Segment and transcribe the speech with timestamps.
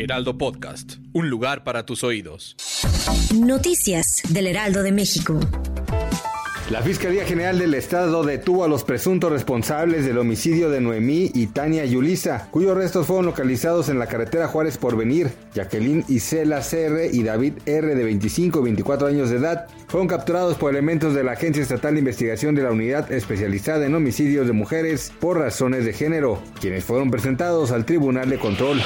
[0.00, 2.56] Heraldo Podcast, un lugar para tus oídos.
[3.34, 5.38] Noticias del Heraldo de México.
[6.70, 11.48] La Fiscalía General del Estado detuvo a los presuntos responsables del homicidio de Noemí y
[11.48, 15.32] Tania Yulisa, cuyos restos fueron localizados en la carretera Juárez Porvenir.
[15.52, 17.94] Jacqueline Isela CR y David R.
[17.94, 21.92] de 25 y 24 años de edad fueron capturados por elementos de la Agencia Estatal
[21.92, 26.84] de Investigación de la Unidad Especializada en Homicidios de Mujeres por razones de género, quienes
[26.84, 28.80] fueron presentados al Tribunal de Control.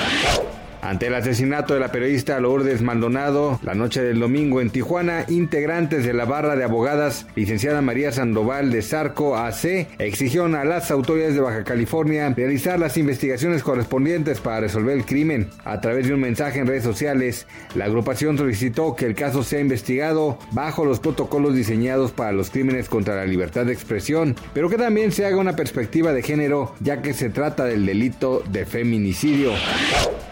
[0.85, 6.05] Ante el asesinato de la periodista Lourdes Maldonado la noche del domingo en Tijuana, integrantes
[6.05, 11.37] de la barra de abogadas, licenciada María Sandoval de Zarco AC, exigieron a las autoridades
[11.37, 15.49] de Baja California realizar las investigaciones correspondientes para resolver el crimen.
[15.65, 19.61] A través de un mensaje en redes sociales, la agrupación solicitó que el caso sea
[19.61, 24.77] investigado bajo los protocolos diseñados para los crímenes contra la libertad de expresión, pero que
[24.77, 29.53] también se haga una perspectiva de género, ya que se trata del delito de feminicidio.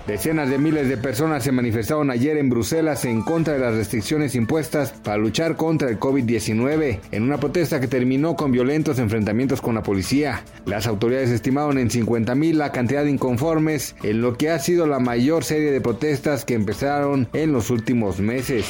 [0.06, 4.34] Decenas de miles de personas se manifestaron ayer en Bruselas en contra de las restricciones
[4.34, 9.76] impuestas para luchar contra el COVID-19, en una protesta que terminó con violentos enfrentamientos con
[9.76, 10.42] la policía.
[10.66, 14.98] Las autoridades estimaron en 50.000 la cantidad de inconformes, en lo que ha sido la
[14.98, 18.66] mayor serie de protestas que empezaron en los últimos meses.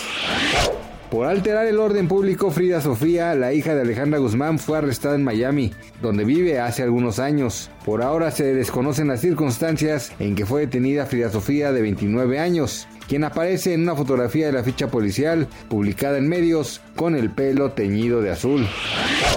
[1.12, 5.22] Por alterar el orden público, Frida Sofía, la hija de Alejandra Guzmán, fue arrestada en
[5.22, 7.70] Miami, donde vive hace algunos años.
[7.84, 12.88] Por ahora se desconocen las circunstancias en que fue detenida Frida Sofía de 29 años,
[13.08, 17.72] quien aparece en una fotografía de la ficha policial publicada en medios con el pelo
[17.72, 18.66] teñido de azul.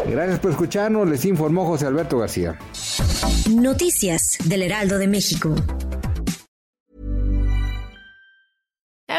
[0.10, 2.58] Gracias por escucharnos, les informó José Alberto García.
[3.50, 5.54] Noticias del Heraldo de México.